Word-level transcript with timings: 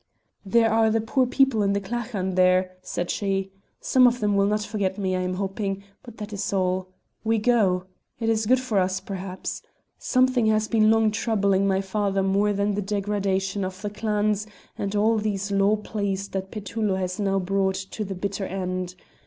"There 0.43 0.73
are 0.73 0.89
the 0.89 0.99
poor 0.99 1.27
people 1.27 1.61
in 1.61 1.73
the 1.73 1.79
clachan 1.79 2.33
there," 2.33 2.75
said 2.81 3.11
she; 3.11 3.51
"some 3.79 4.07
of 4.07 4.19
them 4.19 4.35
will 4.35 4.47
not 4.47 4.63
forget 4.63 4.97
me 4.97 5.15
I 5.15 5.19
am 5.21 5.35
hoping, 5.35 5.83
but 6.01 6.17
that 6.17 6.33
is 6.33 6.51
all. 6.51 6.87
We 7.23 7.37
go. 7.37 7.83
It 8.19 8.27
is 8.27 8.47
good 8.47 8.59
for 8.59 8.79
us, 8.79 8.99
perhaps. 8.99 9.61
Something 9.99 10.47
has 10.47 10.67
been 10.67 10.89
long 10.89 11.11
troubling 11.11 11.67
my 11.67 11.81
father 11.81 12.23
more 12.23 12.51
than 12.51 12.73
the 12.73 12.81
degradation 12.81 13.63
of 13.63 13.79
the 13.83 13.91
clans 13.91 14.47
and 14.75 14.95
all 14.95 15.19
these 15.19 15.51
law 15.51 15.75
pleas 15.75 16.29
that 16.29 16.49
Petullo 16.49 16.95
has 16.95 17.19
now 17.19 17.37
brought 17.37 17.75
to 17.75 18.03
the 18.03 18.15
bitter 18.15 18.45
end. 18.47 18.95